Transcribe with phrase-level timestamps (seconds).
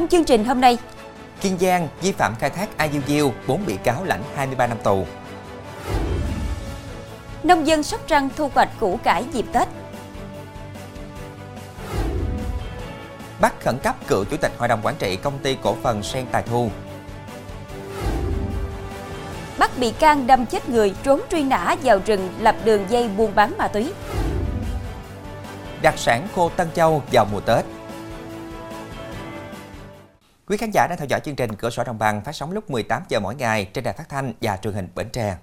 [0.00, 0.78] Trong chương trình hôm nay,
[1.40, 2.68] Kiên Giang vi phạm khai thác
[3.06, 5.06] IUU, 4 bị cáo lãnh 23 năm tù.
[7.42, 9.68] nông dân Sóc Trăng thu hoạch củ cải dịp Tết.
[13.40, 16.26] Bắt khẩn cấp cựu chủ tịch hội đồng quản trị công ty cổ phần Sen
[16.32, 16.70] Tài Thu.
[19.58, 23.34] Bắt bị can đâm chết người trốn truy nã vào rừng lập đường dây buôn
[23.34, 23.92] bán ma túy.
[25.82, 27.64] Đặc sản khô Tân Châu vào mùa Tết.
[30.50, 32.70] Quý khán giả đang theo dõi chương trình Cửa sổ Đồng bằng phát sóng lúc
[32.70, 35.36] 18 giờ mỗi ngày trên đài phát thanh và truyền hình Bến Tre.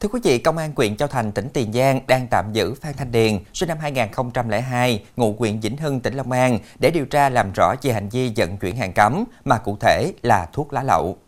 [0.00, 2.94] Thưa quý vị, Công an huyện Châu Thành, tỉnh Tiền Giang đang tạm giữ Phan
[2.96, 7.28] Thanh Điền, sinh năm 2002, ngụ huyện Vĩnh Hưng, tỉnh Long An để điều tra
[7.28, 10.82] làm rõ về hành vi vận chuyển hàng cấm, mà cụ thể là thuốc lá
[10.82, 11.18] lậu.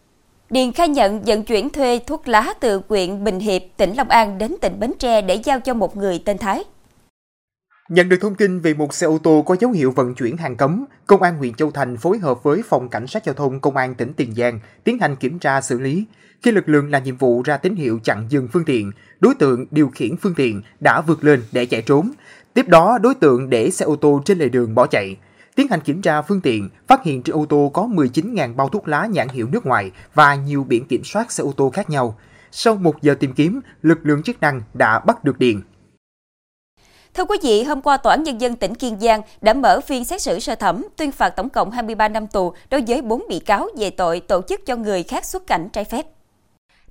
[0.50, 4.38] Điền khai nhận vận chuyển thuê thuốc lá từ huyện Bình Hiệp, tỉnh Long An
[4.38, 6.64] đến tỉnh Bến Tre để giao cho một người tên Thái.
[7.88, 10.56] Nhận được thông tin về một xe ô tô có dấu hiệu vận chuyển hàng
[10.56, 13.76] cấm, Công an huyện Châu Thành phối hợp với Phòng Cảnh sát Giao thông Công
[13.76, 16.04] an tỉnh Tiền Giang tiến hành kiểm tra xử lý.
[16.42, 19.66] Khi lực lượng làm nhiệm vụ ra tín hiệu chặn dừng phương tiện, đối tượng
[19.70, 22.10] điều khiển phương tiện đã vượt lên để chạy trốn.
[22.54, 25.16] Tiếp đó, đối tượng để xe ô tô trên lề đường bỏ chạy.
[25.54, 28.88] Tiến hành kiểm tra phương tiện, phát hiện trên ô tô có 19.000 bao thuốc
[28.88, 32.18] lá nhãn hiệu nước ngoài và nhiều biển kiểm soát xe ô tô khác nhau.
[32.52, 35.60] Sau một giờ tìm kiếm, lực lượng chức năng đã bắt được Điền.
[37.16, 40.04] Thưa quý vị, hôm qua Tòa án Nhân dân tỉnh Kiên Giang đã mở phiên
[40.04, 43.38] xét xử sơ thẩm tuyên phạt tổng cộng 23 năm tù đối với 4 bị
[43.38, 46.06] cáo về tội tổ chức cho người khác xuất cảnh trái phép.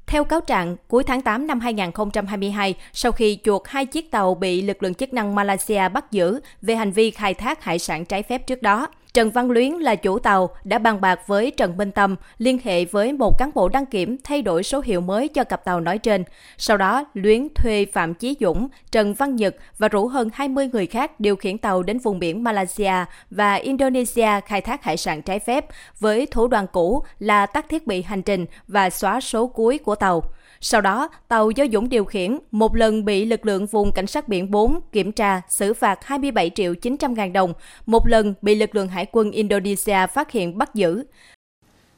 [0.08, 4.62] Theo cáo trạng, cuối tháng 8 năm 2022, sau khi chuột hai chiếc tàu bị
[4.62, 8.23] lực lượng chức năng Malaysia bắt giữ về hành vi khai thác hải sản trái
[8.23, 11.91] phép trước đó, Trần Văn Luyến là chủ tàu đã bàn bạc với Trần Minh
[11.91, 15.43] Tâm liên hệ với một cán bộ đăng kiểm thay đổi số hiệu mới cho
[15.43, 16.23] cặp tàu nói trên.
[16.58, 20.86] Sau đó, Luyến thuê Phạm Chí Dũng, Trần Văn Nhật và rủ hơn 20 người
[20.86, 22.93] khác điều khiển tàu đến vùng biển Malaysia
[23.30, 25.65] và Indonesia khai thác hải sản trái phép
[25.99, 29.95] với thủ đoàn cũ là tắt thiết bị hành trình và xóa số cuối của
[29.95, 30.23] tàu.
[30.67, 34.27] Sau đó, tàu do Dũng điều khiển một lần bị lực lượng vùng cảnh sát
[34.27, 37.53] biển 4 kiểm tra xử phạt 27 triệu 900 ngàn đồng,
[37.86, 41.04] một lần bị lực lượng hải quân Indonesia phát hiện bắt giữ.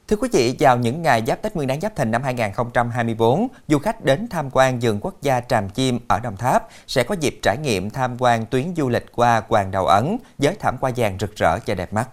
[0.07, 3.79] Thưa quý vị, vào những ngày giáp Tết Nguyên đán Giáp Thìn năm 2024, du
[3.79, 7.39] khách đến tham quan vườn quốc gia Tràm Chim ở Đồng Tháp sẽ có dịp
[7.41, 11.17] trải nghiệm tham quan tuyến du lịch qua Hoàng Đầu Ấn với thảm hoa vàng
[11.19, 12.09] rực rỡ và đẹp mắt.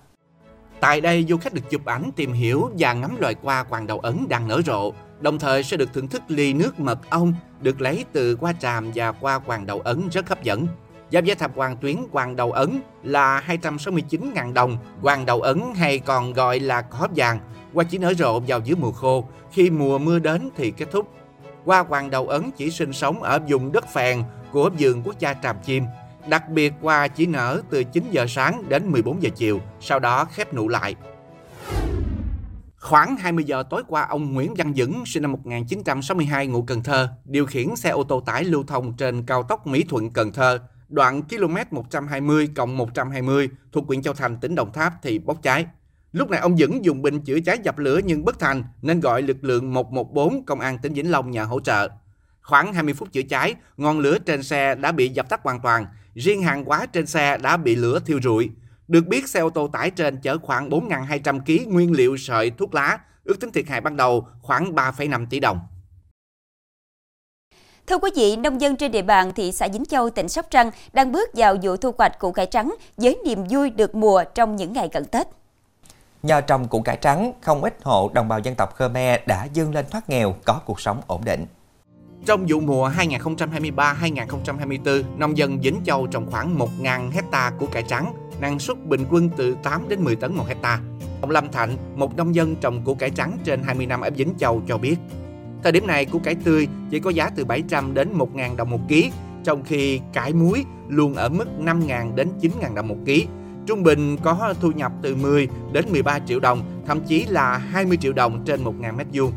[0.80, 3.98] Tại đây, du khách được chụp ảnh, tìm hiểu và ngắm loài hoa Hoàng Đầu
[3.98, 4.92] Ấn đang nở rộ,
[5.24, 8.90] đồng thời sẽ được thưởng thức ly nước mật ong được lấy từ hoa tràm
[8.94, 10.66] và hoa Hoàng Đầu Ấn rất hấp dẫn.
[11.10, 14.78] Giá vé tham quan tuyến Hoàng Đầu Ấn là 269.000 đồng.
[15.02, 17.38] Hoàng Đầu Ấn hay còn gọi là cỏ vàng,
[17.74, 21.08] hoa chỉ nở rộ vào giữa mùa khô, khi mùa mưa đến thì kết thúc.
[21.64, 25.34] Hoa Hoàng Đầu Ấn chỉ sinh sống ở vùng đất phèn của vườn quốc gia
[25.34, 25.84] Tràm Chim.
[26.28, 30.24] Đặc biệt hoa chỉ nở từ 9 giờ sáng đến 14 giờ chiều, sau đó
[30.24, 30.94] khép nụ lại.
[32.84, 37.08] Khoảng 20 giờ tối qua, ông Nguyễn Văn Dững, sinh năm 1962, ngụ Cần Thơ,
[37.24, 40.58] điều khiển xe ô tô tải lưu thông trên cao tốc Mỹ Thuận Cần Thơ,
[40.88, 45.66] đoạn km 120 cộng 120 thuộc huyện Châu Thành, tỉnh Đồng Tháp thì bốc cháy.
[46.12, 49.22] Lúc này ông Dững dùng bình chữa cháy dập lửa nhưng bất thành nên gọi
[49.22, 51.88] lực lượng 114 công an tỉnh Vĩnh Long nhờ hỗ trợ.
[52.42, 55.86] Khoảng 20 phút chữa cháy, ngọn lửa trên xe đã bị dập tắt hoàn toàn,
[56.14, 58.50] riêng hàng hóa trên xe đã bị lửa thiêu rụi.
[58.88, 62.74] Được biết, xe ô tô tải trên chở khoảng 4.200 kg nguyên liệu sợi thuốc
[62.74, 65.60] lá, ước tính thiệt hại ban đầu khoảng 3,5 tỷ đồng.
[67.86, 70.70] Thưa quý vị, nông dân trên địa bàn thị xã Vĩnh Châu, tỉnh Sóc Trăng
[70.92, 74.56] đang bước vào vụ thu hoạch củ cải trắng với niềm vui được mùa trong
[74.56, 75.26] những ngày cận Tết.
[76.22, 79.74] Nhờ trồng củ cải trắng, không ít hộ đồng bào dân tộc Khmer đã vươn
[79.74, 81.46] lên thoát nghèo, có cuộc sống ổn định.
[82.26, 88.12] Trong vụ mùa 2023-2024, nông dân Vĩnh Châu trồng khoảng 1.000 hecta củ cải trắng,
[88.44, 90.80] năng suất bình quân từ 8 đến 10 tấn một hecta.
[91.20, 94.34] Ông Lâm Thạnh, một nông dân trồng củ cải trắng trên 20 năm ở Vĩnh
[94.38, 94.96] Châu cho biết,
[95.62, 98.80] thời điểm này củ cải tươi chỉ có giá từ 700 đến 1.000 đồng một
[98.88, 99.12] ký,
[99.44, 103.26] trong khi cải muối luôn ở mức 5.000 đến 9.000 đồng một ký.
[103.66, 107.96] Trung bình có thu nhập từ 10 đến 13 triệu đồng, thậm chí là 20
[107.96, 109.32] triệu đồng trên 1.000 mét vuông.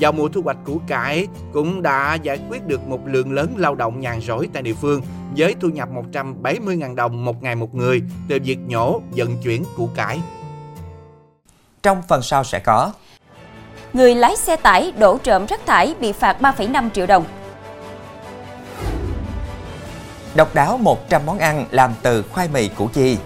[0.00, 3.74] Vào mùa thu hoạch củ cải cũng đã giải quyết được một lượng lớn lao
[3.74, 5.02] động nhàn rỗi tại địa phương
[5.36, 9.88] với thu nhập 170.000 đồng một ngày một người từ việc nhổ, vận chuyển củ
[9.94, 10.20] cải.
[11.82, 12.92] Trong phần sau sẽ có
[13.92, 17.24] Người lái xe tải đổ trộm rác thải bị phạt 3,5 triệu đồng.
[20.34, 23.18] Độc đáo 100 món ăn làm từ khoai mì củ chi.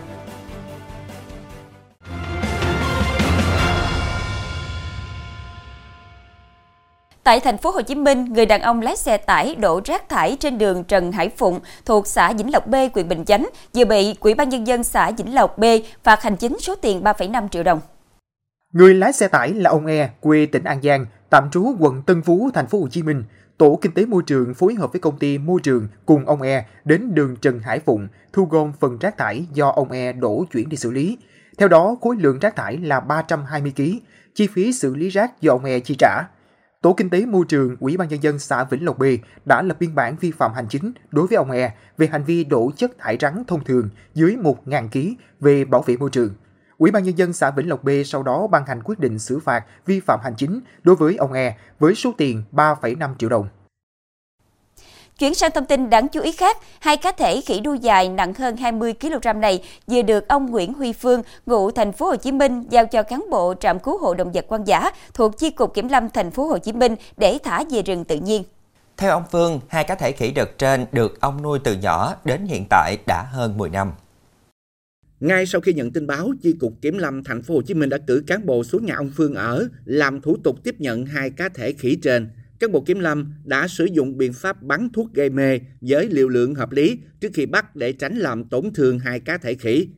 [7.29, 10.37] Tại thành phố Hồ Chí Minh, người đàn ông lái xe tải đổ rác thải
[10.41, 14.15] trên đường Trần Hải Phụng thuộc xã Vĩnh Lộc B, huyện Bình Chánh vừa bị
[14.21, 15.65] Ủy ban nhân dân xã Vĩnh Lộc B
[16.03, 17.81] phạt hành chính số tiền 3,5 triệu đồng.
[18.73, 22.23] Người lái xe tải là ông E, quê tỉnh An Giang, tạm trú quận Tân
[22.23, 23.25] Phú, thành phố Hồ Chí Minh.
[23.59, 26.65] Tổ Kinh tế Môi trường phối hợp với công ty Môi trường cùng ông E
[26.85, 30.69] đến đường Trần Hải Phụng thu gom phần rác thải do ông E đổ chuyển
[30.69, 31.19] đi xử lý.
[31.59, 33.83] Theo đó, khối lượng rác thải là 320 kg,
[34.35, 36.23] chi phí xử lý rác do ông E chi trả.
[36.83, 39.03] Tổ Kinh tế Môi trường Ủy ban nhân dân xã Vĩnh Lộc B
[39.45, 42.45] đã lập biên bản vi phạm hành chính đối với ông E về hành vi
[42.45, 46.35] đổ chất thải rắn thông thường dưới 1.000 kg về bảo vệ môi trường.
[46.79, 49.39] Ủy ban nhân dân xã Vĩnh Lộc B sau đó ban hành quyết định xử
[49.39, 53.49] phạt vi phạm hành chính đối với ông E với số tiền 3,5 triệu đồng.
[55.19, 58.35] Chuyển sang thông tin đáng chú ý khác, hai cá thể khỉ đuôi dài nặng
[58.35, 62.33] hơn 20 kg này vừa được ông Nguyễn Huy Phương, ngụ thành phố Hồ Chí
[62.33, 65.75] Minh giao cho cán bộ trạm cứu hộ động vật hoang dã thuộc chi cục
[65.75, 68.43] kiểm lâm thành phố Hồ Chí Minh để thả về rừng tự nhiên.
[68.97, 72.47] Theo ông Phương, hai cá thể khỉ đực trên được ông nuôi từ nhỏ đến
[72.47, 73.93] hiện tại đã hơn 10 năm.
[75.21, 77.89] Ngay sau khi nhận tin báo, chi cục kiểm lâm thành phố Hồ Chí Minh
[77.89, 81.31] đã cử cán bộ xuống nhà ông Phương ở làm thủ tục tiếp nhận hai
[81.31, 82.31] cá thể khỉ trên
[82.61, 86.29] các bộ kiểm lâm đã sử dụng biện pháp bắn thuốc gây mê với liều
[86.29, 89.89] lượng hợp lý trước khi bắt để tránh làm tổn thương hai cá thể khỉ.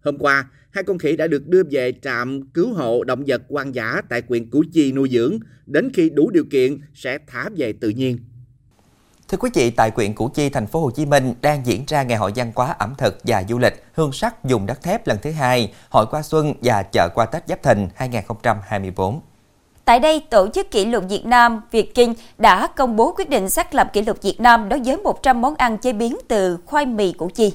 [0.00, 3.74] Hôm qua, hai con khỉ đã được đưa về trạm cứu hộ động vật hoang
[3.74, 7.72] dã tại huyện Củ Chi nuôi dưỡng, đến khi đủ điều kiện sẽ thả về
[7.72, 8.18] tự nhiên.
[9.28, 12.02] Thưa quý vị, tại huyện Củ Chi, thành phố Hồ Chí Minh đang diễn ra
[12.02, 15.18] ngày hội văn hóa ẩm thực và du lịch hương sắc dùng đất thép lần
[15.22, 19.20] thứ hai, hội qua xuân và chợ qua Tết Giáp Thìn 2024.
[19.88, 23.50] Tại đây, Tổ chức Kỷ lục Việt Nam Việt Kinh đã công bố quyết định
[23.50, 26.86] xác lập kỷ lục Việt Nam đối với 100 món ăn chế biến từ khoai
[26.86, 27.52] mì Củ Chi.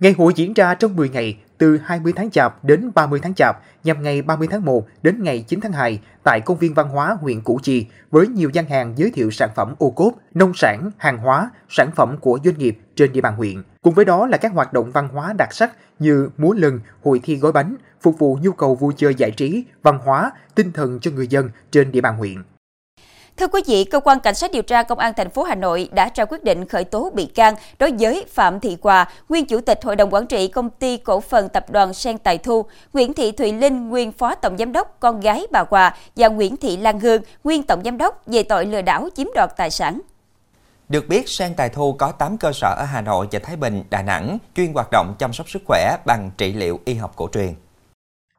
[0.00, 3.56] Ngày hội diễn ra trong 10 ngày, từ 20 tháng Chạp đến 30 tháng Chạp,
[3.84, 7.16] nhằm ngày 30 tháng 1 đến ngày 9 tháng 2 tại Công viên Văn hóa
[7.20, 10.90] huyện Củ Chi với nhiều gian hàng giới thiệu sản phẩm ô cốp, nông sản,
[10.98, 13.62] hàng hóa, sản phẩm của doanh nghiệp trên địa bàn huyện.
[13.82, 17.20] Cùng với đó là các hoạt động văn hóa đặc sắc như múa lân, hội
[17.22, 21.00] thi gói bánh, phục vụ nhu cầu vui chơi giải trí, văn hóa, tinh thần
[21.00, 22.34] cho người dân trên địa bàn huyện.
[23.36, 25.88] Thưa quý vị, cơ quan cảnh sát điều tra công an thành phố Hà Nội
[25.92, 29.60] đã ra quyết định khởi tố bị can đối với Phạm Thị Hòa, nguyên chủ
[29.60, 33.14] tịch hội đồng quản trị công ty cổ phần tập đoàn Sen Tài Thu, Nguyễn
[33.14, 36.76] Thị Thùy Linh, nguyên phó tổng giám đốc con gái bà Hòa và Nguyễn Thị
[36.76, 40.00] Lan Hương, nguyên tổng giám đốc về tội lừa đảo chiếm đoạt tài sản.
[40.88, 43.84] Được biết, Sen Tài Thu có 8 cơ sở ở Hà Nội và Thái Bình,
[43.90, 47.28] Đà Nẵng, chuyên hoạt động chăm sóc sức khỏe bằng trị liệu y học cổ
[47.32, 47.54] truyền.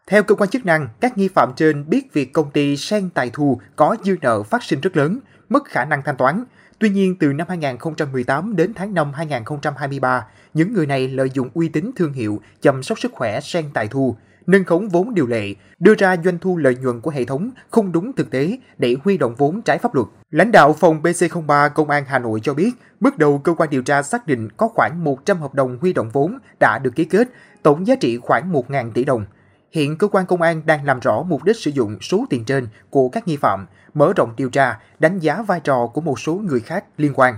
[0.09, 3.29] Theo cơ quan chức năng, các nghi phạm trên biết việc công ty Sen Tài
[3.33, 5.19] Thu có dư nợ phát sinh rất lớn,
[5.49, 6.43] mất khả năng thanh toán.
[6.79, 11.69] Tuy nhiên, từ năm 2018 đến tháng 5 2023, những người này lợi dụng uy
[11.69, 14.15] tín thương hiệu chăm sóc sức khỏe Sen Tài Thu,
[14.47, 17.91] nâng khống vốn điều lệ, đưa ra doanh thu lợi nhuận của hệ thống không
[17.91, 20.07] đúng thực tế để huy động vốn trái pháp luật.
[20.31, 23.81] Lãnh đạo phòng PC03 Công an Hà Nội cho biết, bước đầu cơ quan điều
[23.81, 27.27] tra xác định có khoảng 100 hợp đồng huy động vốn đã được ký kết,
[27.63, 29.25] tổng giá trị khoảng 1.000 tỷ đồng.
[29.75, 32.67] Hiện cơ quan công an đang làm rõ mục đích sử dụng số tiền trên
[32.89, 36.33] của các nghi phạm, mở rộng điều tra, đánh giá vai trò của một số
[36.33, 37.37] người khác liên quan.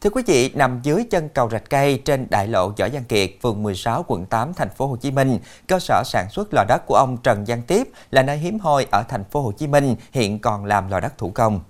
[0.00, 3.30] Thưa quý vị, nằm dưới chân cầu rạch cây trên đại lộ Võ Văn Kiệt,
[3.42, 6.86] phường 16, quận 8, thành phố Hồ Chí Minh, cơ sở sản xuất lò đất
[6.86, 9.96] của ông Trần Văn Tiếp là nơi hiếm hoi ở thành phố Hồ Chí Minh,
[10.12, 11.60] hiện còn làm lò đất thủ công.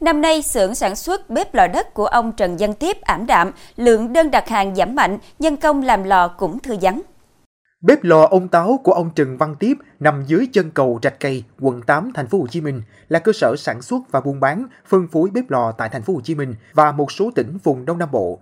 [0.00, 3.50] Năm nay, xưởng sản xuất bếp lò đất của ông Trần Văn Tiếp ảm đạm,
[3.76, 7.02] lượng đơn đặt hàng giảm mạnh, nhân công làm lò cũng thư vắng.
[7.82, 11.44] Bếp lò ông Táo của ông Trần Văn Tiếp nằm dưới chân cầu Rạch Cây,
[11.60, 14.66] quận 8, thành phố Hồ Chí Minh là cơ sở sản xuất và buôn bán,
[14.86, 17.84] phân phối bếp lò tại thành phố Hồ Chí Minh và một số tỉnh vùng
[17.84, 18.38] Đông Nam Bộ.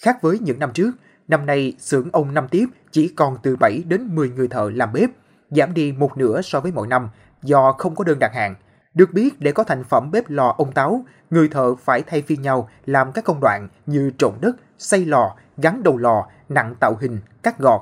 [0.00, 0.90] Khác với những năm trước,
[1.28, 4.92] năm nay xưởng ông Năm Tiếp chỉ còn từ 7 đến 10 người thợ làm
[4.92, 5.10] bếp,
[5.50, 7.08] giảm đi một nửa so với mọi năm
[7.42, 8.54] do không có đơn đặt hàng.
[8.94, 12.42] Được biết, để có thành phẩm bếp lò ông Táo, người thợ phải thay phiên
[12.42, 16.96] nhau làm các công đoạn như trộn đất, xây lò, gắn đầu lò, nặng tạo
[17.00, 17.80] hình, cắt gọt,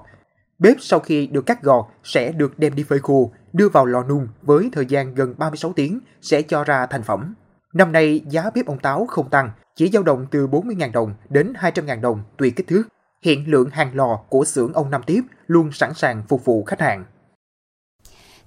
[0.62, 4.02] Bếp sau khi được cắt gọt sẽ được đem đi phơi khô, đưa vào lò
[4.02, 7.34] nung với thời gian gần 36 tiếng sẽ cho ra thành phẩm.
[7.74, 11.52] Năm nay giá bếp ông táo không tăng, chỉ dao động từ 40.000 đồng đến
[11.60, 12.82] 200.000 đồng tùy kích thước.
[13.22, 16.80] Hiện lượng hàng lò của xưởng ông Năm Tiếp luôn sẵn sàng phục vụ khách
[16.80, 17.04] hàng.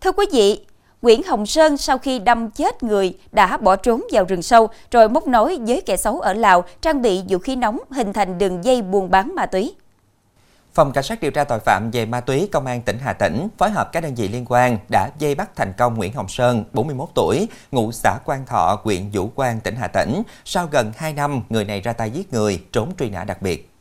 [0.01, 0.65] Thưa quý vị,
[1.01, 5.09] Nguyễn Hồng Sơn sau khi đâm chết người đã bỏ trốn vào rừng sâu rồi
[5.09, 8.63] móc nối với kẻ xấu ở Lào trang bị vũ khí nóng hình thành đường
[8.63, 9.75] dây buôn bán ma túy.
[10.75, 13.47] Phòng Cảnh sát điều tra tội phạm về ma túy Công an tỉnh Hà Tĩnh
[13.57, 16.63] phối hợp các đơn vị liên quan đã dây bắt thành công Nguyễn Hồng Sơn,
[16.73, 20.23] 41 tuổi, ngụ xã Quang Thọ, huyện Vũ Quang, tỉnh Hà Tĩnh.
[20.45, 23.71] Sau gần 2 năm, người này ra tay giết người, trốn truy nã đặc biệt.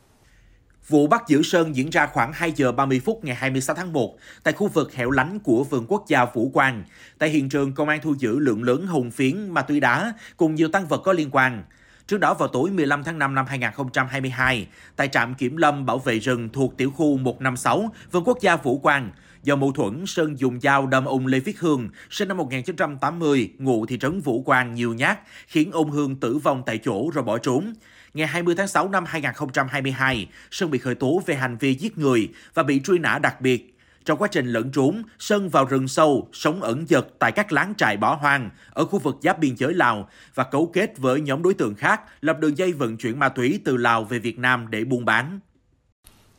[0.87, 4.15] Vụ bắt giữ Sơn diễn ra khoảng 2 giờ 30 phút ngày 26 tháng 1
[4.43, 6.83] tại khu vực hẻo lánh của vườn quốc gia Vũ Quang.
[7.17, 10.55] Tại hiện trường, công an thu giữ lượng lớn hồng phiến, ma túy đá cùng
[10.55, 11.63] nhiều tăng vật có liên quan.
[12.07, 16.19] Trước đó vào tối 15 tháng 5 năm 2022, tại trạm kiểm lâm bảo vệ
[16.19, 19.11] rừng thuộc tiểu khu 156, vườn quốc gia Vũ Quang,
[19.43, 23.85] do mâu thuẫn, Sơn dùng dao đâm ông Lê Viết Hương, sinh năm 1980, ngụ
[23.85, 27.37] thị trấn Vũ Quang nhiều nhát, khiến ông Hương tử vong tại chỗ rồi bỏ
[27.37, 27.73] trốn.
[28.13, 32.29] Ngày 20 tháng 6 năm 2022, Sơn bị khởi tố về hành vi giết người
[32.53, 33.74] và bị truy nã đặc biệt.
[34.05, 37.73] Trong quá trình lẫn trốn, Sơn vào rừng sâu, sống ẩn dật tại các láng
[37.77, 41.43] trại bỏ hoang ở khu vực giáp biên giới Lào và cấu kết với nhóm
[41.43, 44.67] đối tượng khác lập đường dây vận chuyển ma túy từ Lào về Việt Nam
[44.69, 45.39] để buôn bán.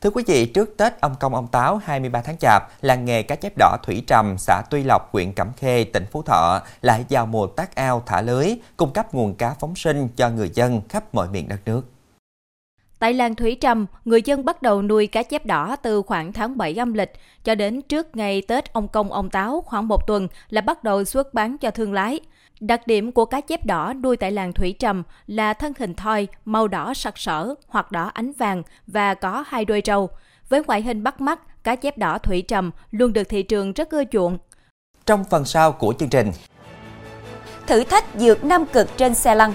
[0.01, 3.35] Thưa quý vị, trước Tết ông Công ông Táo 23 tháng Chạp, làng nghề cá
[3.35, 7.25] chép đỏ Thủy Trầm, xã Tuy Lộc, huyện Cẩm Khê, tỉnh Phú Thọ lại vào
[7.25, 8.47] mùa tác ao thả lưới,
[8.77, 11.96] cung cấp nguồn cá phóng sinh cho người dân khắp mọi miền đất nước.
[12.99, 16.57] Tại làng Thủy Trầm, người dân bắt đầu nuôi cá chép đỏ từ khoảng tháng
[16.57, 17.11] 7 âm lịch
[17.43, 21.03] cho đến trước ngày Tết ông Công ông Táo khoảng một tuần là bắt đầu
[21.03, 22.19] xuất bán cho thương lái.
[22.59, 26.27] Đặc điểm của cá chép đỏ nuôi tại làng Thủy Trầm là thân hình thoi,
[26.45, 30.09] màu đỏ sặc sỡ hoặc đỏ ánh vàng và có hai đôi râu.
[30.49, 33.89] Với ngoại hình bắt mắt, cá chép đỏ Thủy Trầm luôn được thị trường rất
[33.89, 34.37] ưa chuộng.
[35.05, 36.31] Trong phần sau của chương trình,
[37.67, 39.53] Thử thách dược năm cực trên xe lăn.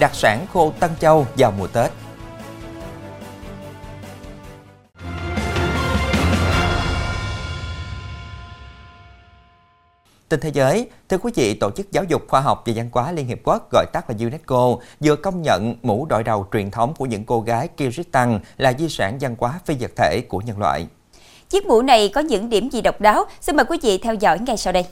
[0.00, 1.90] Đặc sản khô Tân Châu vào mùa Tết.
[10.28, 13.12] Tin thế giới, thưa quý vị, Tổ chức Giáo dục Khoa học và Văn hóa
[13.12, 16.94] Liên Hiệp Quốc gọi tắt là UNESCO vừa công nhận mũ đội đầu truyền thống
[16.98, 20.58] của những cô gái Kyrgyzstan là di sản văn hóa phi vật thể của nhân
[20.58, 20.86] loại.
[21.48, 23.24] Chiếc mũ này có những điểm gì độc đáo?
[23.40, 24.86] Xin mời quý vị theo dõi ngay sau đây.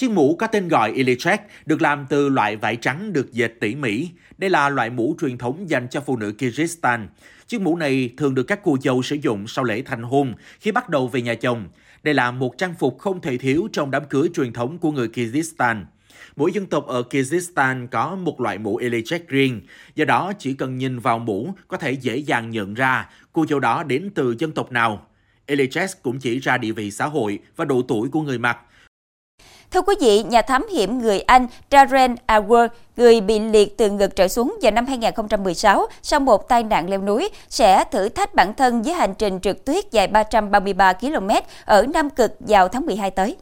[0.00, 3.74] Chiếc mũ có tên gọi Ilichek được làm từ loại vải trắng được dệt tỉ
[3.74, 4.08] mỉ.
[4.38, 7.06] Đây là loại mũ truyền thống dành cho phụ nữ Kyrgyzstan.
[7.46, 10.72] Chiếc mũ này thường được các cô dâu sử dụng sau lễ thành hôn khi
[10.72, 11.68] bắt đầu về nhà chồng.
[12.02, 15.08] Đây là một trang phục không thể thiếu trong đám cưới truyền thống của người
[15.08, 15.84] Kyrgyzstan.
[16.36, 19.60] Mỗi dân tộc ở Kyrgyzstan có một loại mũ Ilichek riêng,
[19.94, 23.60] do đó chỉ cần nhìn vào mũ có thể dễ dàng nhận ra cô dâu
[23.60, 25.06] đó đến từ dân tộc nào.
[25.46, 28.58] Ilichek cũng chỉ ra địa vị xã hội và độ tuổi của người mặc,
[29.70, 34.16] Thưa quý vị, nhà thám hiểm người Anh Darren Awer, người bị liệt từ ngực
[34.16, 38.54] trở xuống vào năm 2016 sau một tai nạn leo núi, sẽ thử thách bản
[38.54, 41.28] thân với hành trình trượt tuyết dài 333 km
[41.64, 43.36] ở Nam Cực vào tháng 12 tới.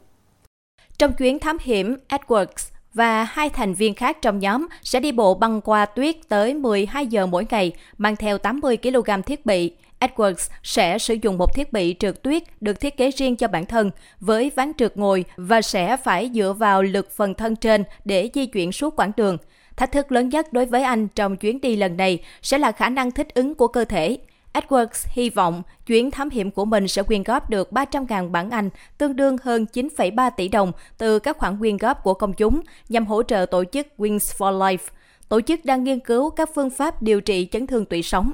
[0.97, 5.33] Trong chuyến thám hiểm, Edwards và hai thành viên khác trong nhóm sẽ đi bộ
[5.33, 9.71] băng qua tuyết tới 12 giờ mỗi ngày, mang theo 80 kg thiết bị.
[9.99, 13.65] Edwards sẽ sử dụng một thiết bị trượt tuyết được thiết kế riêng cho bản
[13.65, 18.29] thân với ván trượt ngồi và sẽ phải dựa vào lực phần thân trên để
[18.33, 19.37] di chuyển suốt quãng đường.
[19.75, 22.89] Thách thức lớn nhất đối với anh trong chuyến đi lần này sẽ là khả
[22.89, 24.17] năng thích ứng của cơ thể.
[24.53, 28.69] Edwards hy vọng chuyến thám hiểm của mình sẽ quyên góp được 300.000 bảng Anh,
[28.97, 33.05] tương đương hơn 9,3 tỷ đồng từ các khoản quyên góp của công chúng nhằm
[33.05, 34.91] hỗ trợ tổ chức Wings for Life.
[35.29, 38.33] Tổ chức đang nghiên cứu các phương pháp điều trị chấn thương tủy sống.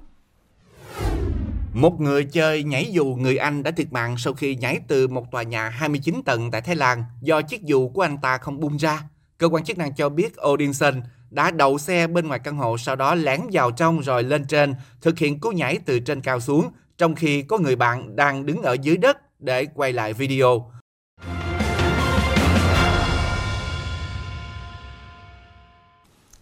[1.76, 5.32] Một người chơi nhảy dù người Anh đã thiệt mạng sau khi nhảy từ một
[5.32, 8.78] tòa nhà 29 tầng tại Thái Lan do chiếc dù của anh ta không bung
[8.78, 9.04] ra.
[9.38, 12.96] Cơ quan chức năng cho biết Odinson đã đậu xe bên ngoài căn hộ sau
[12.96, 16.72] đó lén vào trong rồi lên trên, thực hiện cú nhảy từ trên cao xuống,
[16.98, 20.72] trong khi có người bạn đang đứng ở dưới đất để quay lại video.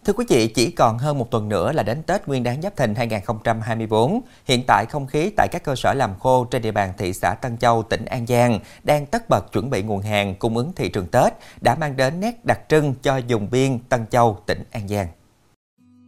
[0.06, 2.76] Thưa quý vị, chỉ còn hơn một tuần nữa là đến Tết Nguyên đán Giáp
[2.76, 4.22] Thìn 2024.
[4.46, 7.34] Hiện tại không khí tại các cơ sở làm khô trên địa bàn thị xã
[7.34, 10.90] Tân Châu, tỉnh An Giang đang tất bật chuẩn bị nguồn hàng cung ứng thị
[10.90, 14.88] trường Tết đã mang đến nét đặc trưng cho vùng biên Tân Châu, tỉnh An
[14.88, 15.08] Giang.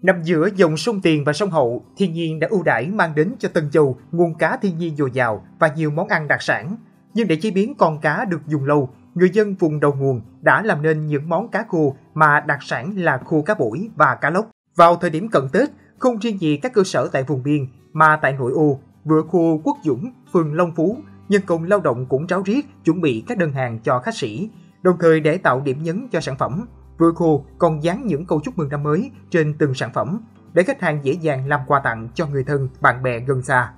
[0.02, 3.36] Nằm giữa dòng sông Tiền và sông Hậu, thiên nhiên đã ưu đãi mang đến
[3.40, 6.76] cho Tân Châu nguồn cá thiên nhiên dồi dào và nhiều món ăn đặc sản.
[7.14, 10.62] Nhưng để chế biến con cá được dùng lâu, người dân vùng đầu nguồn đã
[10.62, 14.30] làm nên những món cá khô mà đặc sản là khô cá bổi và cá
[14.30, 14.50] lóc.
[14.76, 15.70] Vào thời điểm cận Tết,
[16.00, 19.62] không riêng gì các cơ sở tại vùng biên mà tại nội ô, vựa khô
[19.64, 20.98] Quốc Dũng, phường Long Phú,
[21.30, 24.50] nhân công lao động cũng ráo riết chuẩn bị các đơn hàng cho khách sĩ,
[24.82, 26.66] đồng thời để tạo điểm nhấn cho sản phẩm.
[26.98, 30.22] Vựa khô còn dán những câu chúc mừng năm mới trên từng sản phẩm
[30.54, 33.74] để khách hàng dễ dàng làm quà tặng cho người thân, bạn bè gần xa.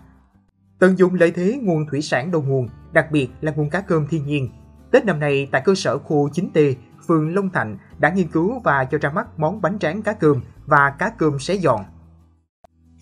[0.80, 4.08] Tận dụng lợi thế nguồn thủy sản đầu nguồn, đặc biệt là nguồn cá cơm
[4.08, 4.50] thiên nhiên.
[4.92, 6.74] Tết năm nay tại cơ sở khu 9T,
[7.08, 10.42] phường Long Thạnh đã nghiên cứu và cho ra mắt món bánh tráng cá cơm
[10.66, 11.80] và cá cơm xé giòn.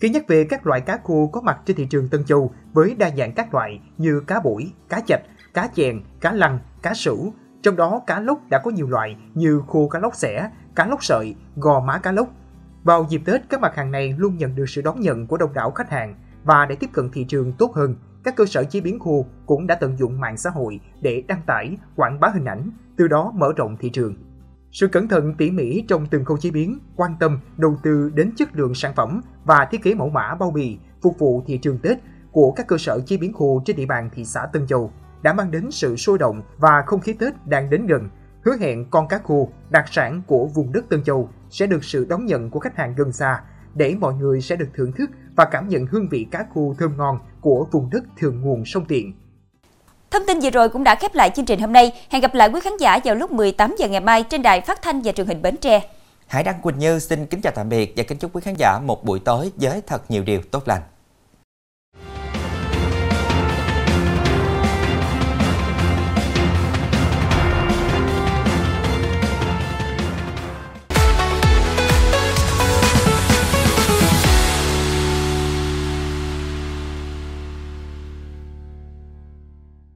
[0.00, 2.94] Khi nhắc về các loại cá khô có mặt trên thị trường Tân Châu với
[2.94, 5.22] đa dạng các loại như cá bổi, cá chạch,
[5.54, 9.62] cá chèn, cá lăng, cá sửu, trong đó cá lóc đã có nhiều loại như
[9.66, 12.28] khô cá lóc xẻ, cá lóc sợi, gò má cá lóc.
[12.82, 15.54] Vào dịp Tết, các mặt hàng này luôn nhận được sự đón nhận của đông
[15.54, 16.14] đảo khách hàng
[16.44, 17.94] và để tiếp cận thị trường tốt hơn,
[18.26, 21.42] các cơ sở chế biến khô cũng đã tận dụng mạng xã hội để đăng
[21.46, 24.14] tải, quảng bá hình ảnh, từ đó mở rộng thị trường.
[24.72, 28.32] Sự cẩn thận tỉ mỉ trong từng khâu chế biến, quan tâm, đầu tư đến
[28.36, 31.78] chất lượng sản phẩm và thiết kế mẫu mã bao bì phục vụ thị trường
[31.78, 31.98] Tết
[32.32, 34.92] của các cơ sở chế biến khô trên địa bàn thị xã Tân Châu
[35.22, 38.08] đã mang đến sự sôi động và không khí Tết đang đến gần,
[38.44, 42.06] hứa hẹn con cá khô, đặc sản của vùng đất Tân Châu sẽ được sự
[42.08, 43.42] đón nhận của khách hàng gần xa
[43.74, 46.96] để mọi người sẽ được thưởng thức và cảm nhận hương vị cá khô thơm
[46.96, 49.12] ngon của vùng đất thượng nguồn sông Tiện.
[50.10, 51.92] Thông tin vừa rồi cũng đã khép lại chương trình hôm nay.
[52.10, 54.82] Hẹn gặp lại quý khán giả vào lúc 18 giờ ngày mai trên đài phát
[54.82, 55.80] thanh và truyền hình Bến Tre.
[56.26, 58.78] Hải Đăng Quỳnh Như xin kính chào tạm biệt và kính chúc quý khán giả
[58.78, 60.82] một buổi tối với thật nhiều điều tốt lành.